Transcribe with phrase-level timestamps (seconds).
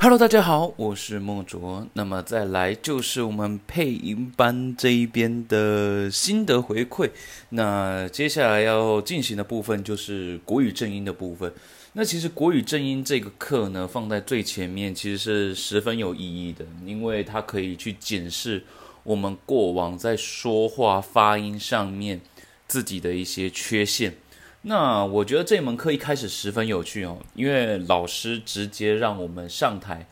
[0.00, 1.84] Hello，大家好，我是莫卓。
[1.94, 7.10] 那么再来就是我们配音班这一边的心得回馈。
[7.48, 11.52] 那接下来要进行的部分就是国语正音的部分。
[11.94, 18.62] 那其实国语正音这个课呢，放在最前面其实是十分有意义的，因为它可以去检视
[19.02, 22.20] 我们过往在说话发音上面
[22.68, 24.14] 自己的一些缺陷。
[24.62, 30.06] 那我觉得这门课一开始十分有趣哦，因为老师直接让我们上台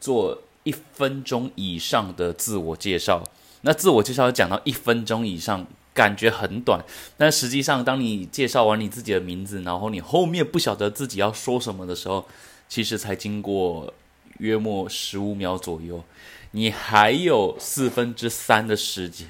[0.00, 3.22] 做一分钟以上的自我介绍。
[3.62, 6.80] 那自我介绍讲到一分钟以上，感觉很短，
[7.16, 12.24] 但实际上当你介绍完你自己的名字，然后你后面不晓得自己要说什么的时候，
[12.68, 13.92] 其实才经过
[14.38, 16.04] 约莫十五秒左右，
[16.52, 19.26] 你还有四分之三的时间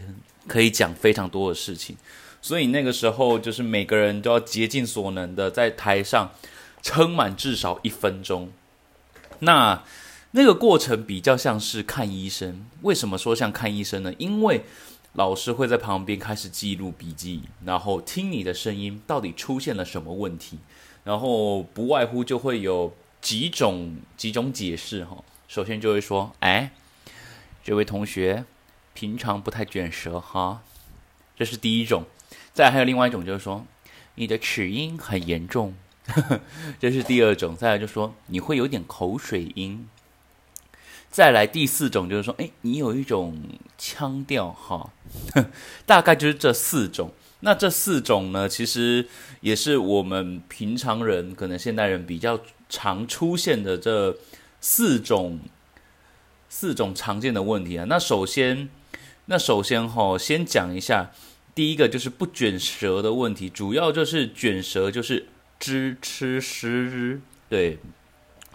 [0.46, 1.96] 可以讲非常多的事情。
[2.48, 6.30] 所以那个时候，就是每个人都要竭尽所能的在台上
[6.80, 8.50] 撑满至少一分钟。
[9.40, 9.84] 那
[10.30, 12.64] 那个过程比较像是看医生。
[12.80, 14.14] 为什么说像看医生呢？
[14.16, 14.64] 因为
[15.12, 20.58] 老师会在旁边开始记录笔记，然后听你的声音到底出现了什么问题，
[21.04, 25.22] 然后不外乎就会有几种几种解释哈。
[25.48, 26.70] 首先就会说：“哎，
[27.62, 28.46] 这位同学
[28.94, 30.62] 平常不太卷舌哈。”
[31.36, 32.04] 这是第一种。
[32.58, 33.64] 再还有另外一种，就是说
[34.16, 35.76] 你的齿音很严重，
[36.80, 37.54] 这是第二种。
[37.54, 39.88] 再来就说你会有点口水音。
[41.08, 43.40] 再来第四种就是说，哎，你有一种
[43.78, 44.90] 腔调哈，
[45.86, 47.12] 大概就是这四种。
[47.38, 49.06] 那这四种呢，其实
[49.40, 54.18] 也是我们平常人可能现代人比较常出现的这
[54.60, 55.38] 四种
[56.48, 57.84] 四种常见的问题啊。
[57.88, 58.68] 那首先，
[59.26, 61.12] 那首先哈，先讲一下。
[61.58, 65.26] 第一个就是不卷舌的问题，主要就是卷舌，就是
[65.58, 67.20] 支吃诗。
[67.48, 67.78] 对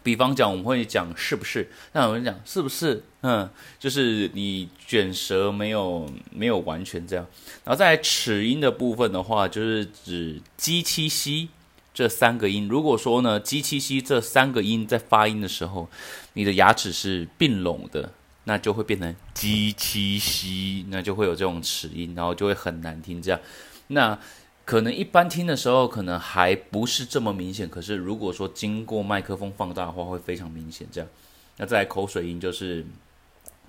[0.02, 1.70] 比方讲，我们会讲是不是？
[1.92, 3.04] 那我们讲是不是？
[3.20, 7.28] 嗯，就是你卷舌没有没有完全这样。
[7.66, 11.50] 然后在齿音的部分的话，就是指 g 七西
[11.94, 12.70] 这三个音。
[12.70, 15.90] 如果说呢，g 七西这三个音在发音的时候，
[16.36, 18.14] 你的牙齿是并拢的。
[18.46, 23.22] 那就会变成鸡七西，那就会有这种齿音，然后就会很难听。
[23.22, 23.40] 这样，
[23.88, 24.20] 那
[24.66, 30.86] 可能一般听的时候可能还不是这么明显，可是如果说经过麦克风放大的话，会非常明显。
[30.92, 31.10] 这样，
[31.58, 32.86] 那再口水音就是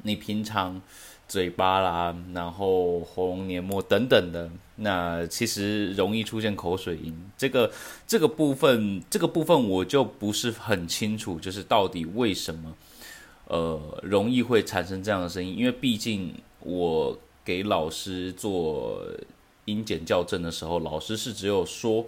[0.02, 0.82] 你平常
[1.28, 7.16] 嘴巴啦，然后喉咙黏膜等等的，那其实容易出现口水音。
[7.38, 7.70] 这个
[8.06, 12.74] 这个部分，这个部分我就不是很清楚，就是到底为什么。
[13.46, 19.04] 呃，容易会产生这样的声音，因为毕竟我给老师做
[19.66, 22.06] 音检校正的时候，老师是只有说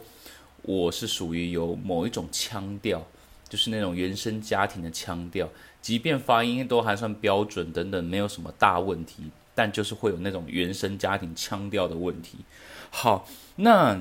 [0.62, 3.06] 我是属于有某一种腔调，
[3.48, 5.48] 就是那种原生家庭的腔调，
[5.82, 9.24] 即便发音都还算标准等等，没有什么大问题，
[9.54, 12.38] 但就是会有那种原生家庭腔调的问题。
[12.90, 14.00] 好，那。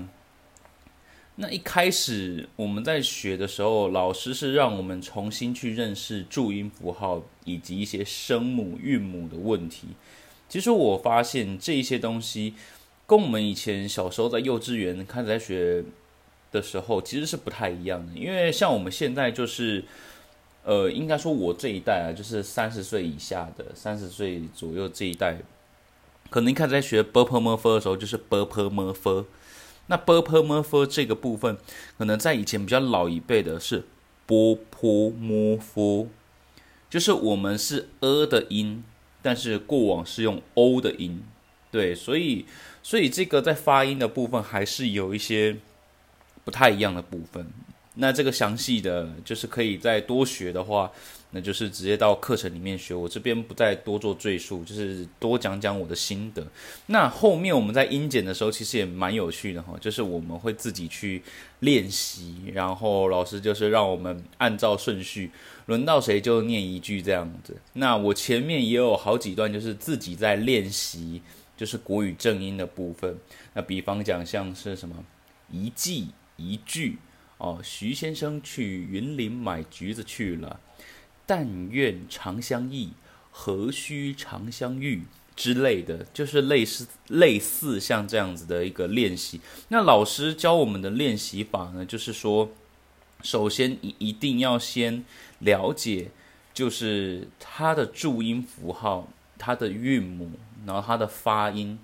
[1.38, 9.90] 那一开始我们在学的时候，老师是让我们重新去认识注音符号以及一些声母韵母的问题。
[10.47, 12.53] 其实我发现这一些东西
[13.06, 15.84] 跟我们以前小时候在幼稚园开始在学
[16.53, 18.13] 的时候其实是不太一样的。
[18.17, 19.84] 因为像我们现在就是，
[20.63, 25.40] 呃，应该说我这一代啊，就是三十岁以下的，三十岁左右这一代，
[26.29, 29.25] 可能一开始在学 b p m f 的时候就是 b p m f。
[29.88, 31.57] 那 b p m f 这个部分，
[31.97, 33.85] 可能在以前比较老一辈的是
[34.25, 36.07] b p m f，
[36.90, 38.84] 就是我们是 a 的音，
[39.22, 41.23] 但是过往是用 o 的音，
[41.72, 42.46] 对，所以
[42.81, 45.57] 所以这个在发音的部分还是有一些
[46.44, 47.47] 不太一样的部分。
[47.96, 50.92] 那这个详细的就是可以再多学的话。
[51.32, 56.48] 那就是直接到课程里面学，我这边不再多做赘述，就是多讲讲我的心得。
[56.86, 61.22] 那后面我们在音检的时候，其实也蛮有趣的哈，就是我们会自己去
[61.60, 65.30] 练习，然后老师就是让我们按照顺序，
[65.66, 67.58] 轮到谁就念一句这样子。
[67.74, 71.22] 那我前面也有好几段，就是自己在练习，
[71.58, 73.14] 就是国语正音的部分。
[73.53, 74.96] 那比方讲像是什么
[75.52, 76.08] 一季
[76.38, 76.98] 一句
[77.37, 80.59] 哦，徐先生去云林买橘子去了。
[81.26, 82.91] 但愿长相忆，
[83.32, 85.03] 何须长相遇
[85.35, 89.41] 之类的，就是类似类似像这样子的一个练习。
[89.70, 92.52] 那老师教我们的练习法呢，就是说，
[93.23, 95.03] 首先一一定要先
[95.40, 96.11] 了解，
[96.53, 100.29] 就是它的注音符号、它的韵母，
[100.66, 101.79] 然后它的发音，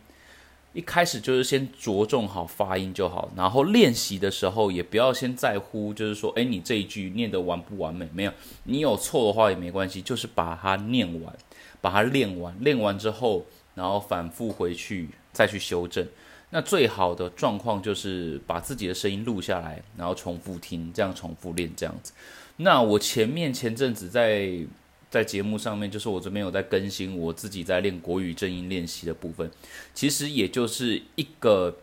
[0.73, 8.07] 一开始就是先着重好发音就好，然后练习的时候也不要先在乎，就是说，哎，你这一句念得完不完美？
[8.13, 8.31] 没有，
[8.63, 11.35] 你有错的话也没关系，就是把它念完，
[11.81, 13.45] 把它练完，练完之后，
[13.75, 16.07] 然后反复回去再去修正。
[16.51, 22.13] 那最好的状况就是把自己的声音录下来，然后重复听，这样重复练这样子。
[22.57, 24.57] 那我前面前阵子在
[25.11, 29.51] 在节目上面，就是我这边有在更新我自己在练国语正音练习的部分，
[29.93, 31.77] 其实也就是一个，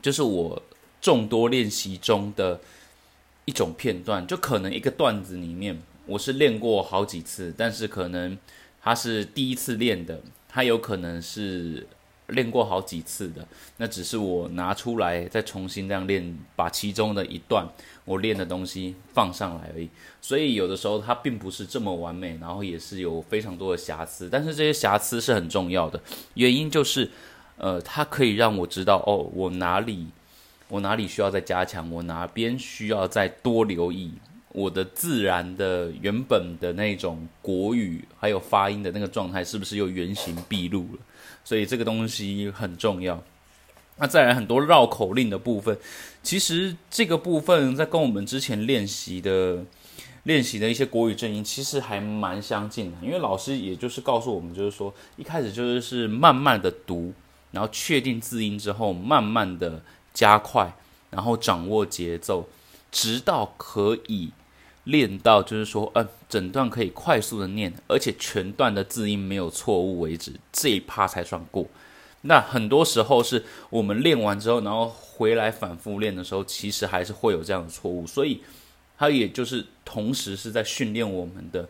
[0.00, 0.62] 就是我
[1.02, 2.60] 众多练习中的
[3.44, 8.38] 一种片段，就可能一个段子里面我是练过好几次，但是可能
[8.80, 11.86] 他是第一次练的，他有可能是。
[12.28, 17.66] 练过好几次的，那只是我拿出来再重新这样练，把其中的一段
[18.04, 19.88] 我练的东西放上来而已。
[20.22, 24.28] 所以有的时候它并不是这么完美，然后也是有非常多的瑕疵。
[24.30, 26.00] 但是这些瑕疵是很重要的，
[26.32, 27.10] 原因就是，
[27.58, 30.06] 呃，它可以让我知道哦，我哪里
[30.68, 34.14] 我哪里需要再加强，我哪边需要再多留意，
[34.54, 40.98] 我的自然的原本的那种国语还有发音的那个状态是不是又原形毕露了。
[41.44, 43.22] 所以这个东西很重要。
[43.96, 45.76] 那再来很多绕口令的部分，
[46.22, 49.64] 其实这个部分在跟我们之前练习的
[50.22, 52.96] 练习的一些国语正音其实还蛮相近的。
[53.02, 57.12] 因为老师也就是告诉我们，就是说一开始就是是慢慢的读，
[57.50, 60.72] 然后确定字音之后，慢慢的加快，
[61.10, 62.48] 然后掌握节奏，
[62.92, 64.30] 直到可以。
[64.84, 71.66] 练到就是说，嗯，整段可以快速的念，而且全段的字音没有错误为止，这一趴才算过。
[72.22, 78.06] 那很多时候是我们练完之后，然后回来反复练的时候，其实还是会有这样的错误。
[78.06, 78.42] 所以，
[78.96, 81.68] 它也就是同时是在训练我们的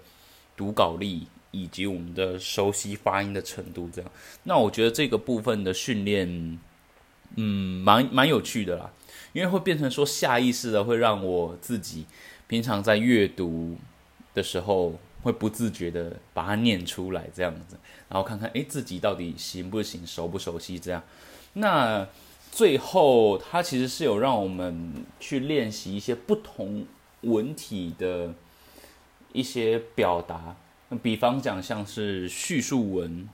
[0.57, 3.89] 读稿力以及我们的熟悉发音的程度。
[3.93, 4.11] 这样，
[4.45, 6.59] 那我觉得这个部分的训练，
[7.37, 8.93] 嗯，蛮蛮有趣的啦，
[9.33, 12.07] 因为会变成说下意识的会让我自己。
[12.47, 13.77] 平常在阅读
[14.35, 20.79] 的时候，会不自觉的把它念出来，这样子，然后看看，哎，自己到底行不行，熟不熟悉？
[20.79, 21.03] 这样，
[21.55, 22.07] 那
[22.53, 26.85] 最后，它其实是有让我们去练习一些不同
[27.23, 28.35] 文体的
[29.33, 30.55] 一些表达，
[31.03, 33.27] 比方讲，像是叙述文，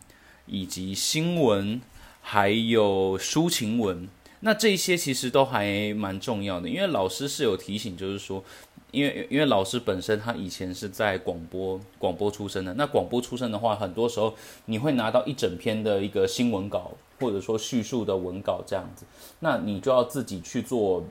[0.46, 1.80] 以及新闻，
[2.20, 4.08] 还有抒情文，
[4.38, 8.44] 那这些其实都还蛮重要的，因为老师是有提醒，就是说。
[8.92, 14.34] 因为因为老师本身他以前是在广播广播出身的，那广播出身的话，很多时候
[14.64, 16.90] 你会拿到一整篇的一个新闻稿，
[17.20, 19.04] 或者说叙述的文稿这样子，
[19.38, 21.04] 那你就要自己去做，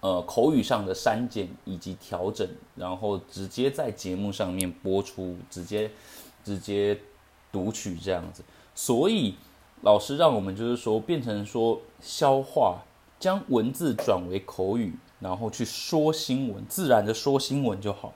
[0.00, 5.90] 呃，口语上的删减以及调整，然后直接在节目上面播出，直接
[6.44, 6.98] 直接
[7.50, 8.42] 读取这样子。
[8.74, 9.34] 所以
[9.82, 12.82] 老师让我们就是说变成说消化，
[13.18, 14.94] 将文字转为口语。
[15.20, 18.14] 然后去说新闻，自然的说新闻就好。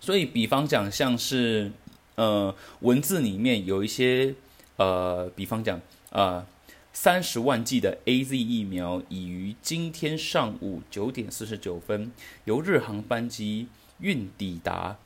[0.00, 1.72] 所以，比方讲，像是
[2.16, 4.34] 呃，文字里面有一些
[4.76, 5.80] 呃，比方讲
[6.10, 6.46] 啊，
[6.92, 12.12] 三十万剂的 A Z 疫苗已于今天上午九点四十九分
[12.44, 13.68] 由日航班机
[14.00, 14.96] 运抵达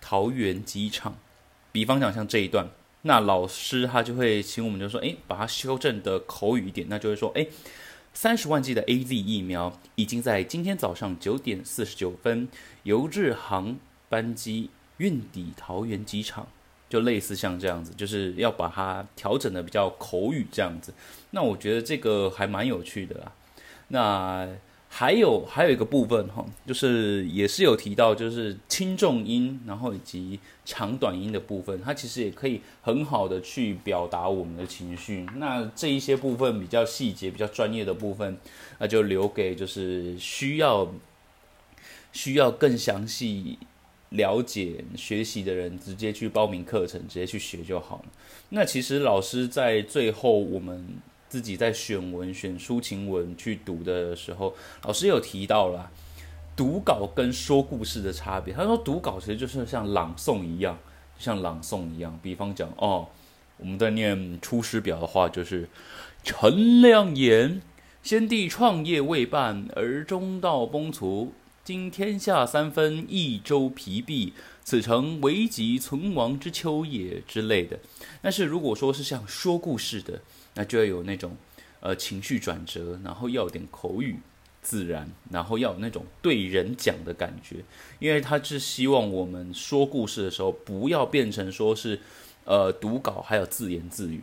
[0.00, 1.16] 桃园机场。
[1.70, 2.68] 比方讲，像这一段，
[3.02, 7.46] 那老师他就会请我们就说，哎，把它修正的口语一点，那就会说，哎。
[8.16, 12.48] 三十万剂的 A Z 疫苗已经在今天早上九点四十九分
[12.84, 13.76] 由日航
[14.08, 16.48] 班机运抵桃园机场，
[16.88, 20.94] 就类似像这样子，就是要把它调整的比较口语这样子。
[21.32, 23.32] 那我觉得这个还蛮有趣的啦。
[23.88, 24.48] 那。
[24.98, 35.26] 还有还有一个部分哈，就是也是有提到，就是轻重音，然后以及长短音的部分，它其实也可以很好的去表达我们的情绪。
[35.36, 38.38] 那这一些部分比较细节、比较专业的部分，
[38.78, 40.90] 那就留给就是需要
[42.12, 43.58] 需要更详细
[44.08, 48.04] 了解学习的人，直接去报名课程，直接去学就好了。
[48.48, 50.86] 那其实老师在最后我们。
[51.36, 55.90] 自己在选文、选抒情文去读的时候，老师有提到了
[56.56, 58.54] 读稿跟说故事的差别。
[58.54, 60.78] 他说，读稿其实就是像朗诵一样，
[61.18, 62.18] 像朗诵一样。
[62.22, 63.08] 比方讲，哦，
[63.58, 65.68] 我们在念《出师表》的话，就是
[66.24, 67.60] 陈亮言：
[68.02, 71.28] 先帝创业未半，而中道崩殂。
[71.66, 74.32] 今天下三分，益州疲弊，
[74.62, 77.76] 此诚危急存亡之秋也之类的。
[78.22, 80.20] 但是如果说是像说故事的，
[80.54, 81.36] 那就要有那种，
[81.80, 84.20] 呃，情绪转折，然后要点口语
[84.62, 87.56] 自然，然后要有那种对人讲的感觉，
[87.98, 91.98] 因为他是希望我们说故事的时候，不要变成说是，
[92.44, 94.20] 呃，读稿还有自言自语，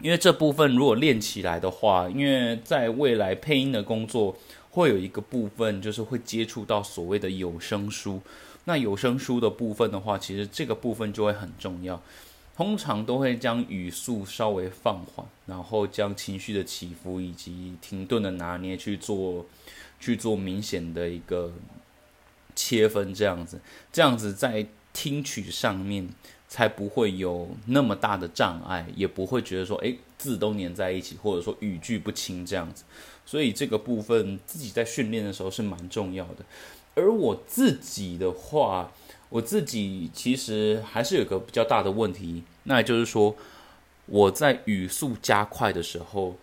[0.00, 4.34] 因为这部分如果练起来的话，因为在未来配音的工作
[4.74, 8.20] 会有一个部分就是会接触到所谓的有声书。
[8.64, 12.02] 那有声书的部分的话，其实这个部分就会很重要。
[12.56, 19.46] 通常都会将语速稍微放缓，然后将情绪的起伏以及停顿的拿捏去做
[20.00, 21.52] 去做明显的一个
[22.56, 23.60] 切分，这样子，
[23.92, 26.08] 这样子在听取上面
[26.54, 32.84] 才不会有那么大的障碍，也不会觉得说，诶字都粘在一起，或者说语句不清这样子。
[33.26, 36.44] 所以这个部分自己在训练的时候是蛮重要的。
[36.94, 38.92] 而我自己的话，
[39.30, 43.34] 我自己其实还是有个比较大的问题，那也就是说，
[44.06, 46.36] 我在语速加快的时候，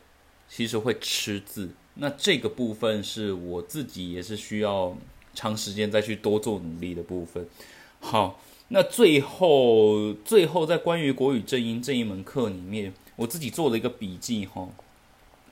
[0.50, 1.70] 其实会吃字。
[1.94, 4.98] 那这个部分是我自己也是需要
[5.34, 7.48] 长时间再去多做努力的部分。
[8.02, 8.42] 好，
[8.74, 14.70] 那最后最后在关于国语正音这一门课里面，我自己做了一个笔记哈，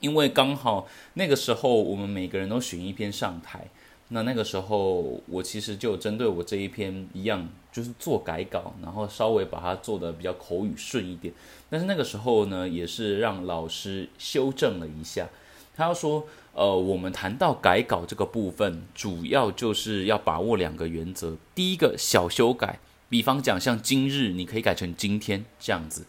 [0.00, 3.68] 因为刚好那个时候我们每个人都选一篇上台。
[4.12, 11.32] 那那个时候，我其实就针对我这一篇一样，就是做改稿，然后稍微把它做的比较口语顺一点。
[11.68, 15.28] 但是那个时候呢，也是让老师修正了一下。
[15.76, 21.36] 他要说，呃，我们谈到改稿这个部分，主要就是要把握两个原则。
[21.54, 26.06] 第一个小修改，比方讲像今日，你可以改成今天这样子。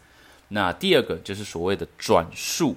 [0.48, 2.76] 那第二个就是所谓的转述，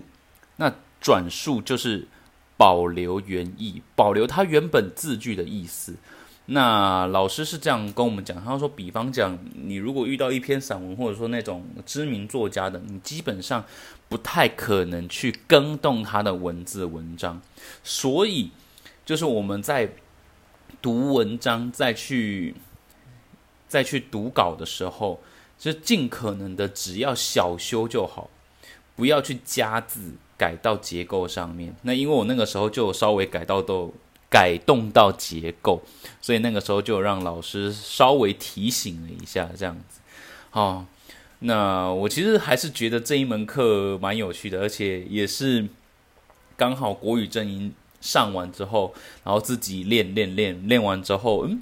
[0.58, 2.10] 那转述就是。
[2.58, 5.96] 保留原意，保留它原本字句的意思。
[6.46, 13.66] 那老师是这样跟我们讲，他说：，比方讲，你如果遇到一篇散文，或者说那种知名作家的，你基本上
[14.08, 17.42] 不太可能去更动他的文字文章。
[17.84, 18.52] 所以，
[19.06, 19.90] 就是我们在
[20.82, 22.56] 读文章、再去
[23.68, 25.20] 再去读稿的时候，
[25.58, 28.30] 就尽可能的只要小修就好，
[28.96, 30.14] 不要去加字。
[30.38, 33.94] 改到结构上面，那因为我那个时候就稍微改到都
[34.30, 35.82] 改动到结构，
[36.20, 40.02] 所以那个时候就让老师稍微提醒了一下，这样子。
[40.50, 40.86] 好，
[41.40, 45.66] 那我其实还是觉得这一门课蛮有趣的，而且也是
[46.58, 48.94] 刚好国语正音上完之后，
[49.24, 51.62] 然后自己练练练练完之后，嗯，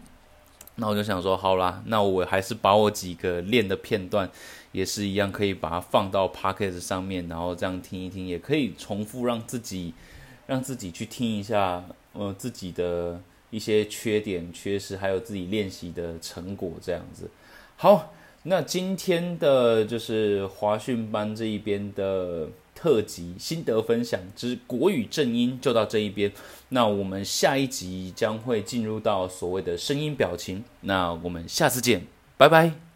[0.75, 4.29] 那我就想说，好啦，那我还是把我几个练的片段。
[4.73, 9.93] 也是一样，可以把它放到 p o c k e t 上面，然后这样听一听，也可以重复让自己，
[10.47, 17.29] 让自己去听一下，呃，自己的一些缺点、缺失，还有自己练习的成果，这样子。
[17.77, 18.11] 好，
[18.41, 22.47] 那今天的就是华讯班这一边的
[22.83, 26.29] 特辑心得分享之国语正音就到这一边。
[26.67, 32.92] 那我们下一集将会进入到所谓的声音表情，那我们下次见，拜拜。